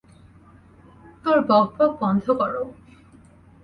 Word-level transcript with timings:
তোর 1.23 1.37
বক 1.49 1.67
বক 1.77 1.91
বন্ধ 2.01 2.25
কর! 2.39 2.53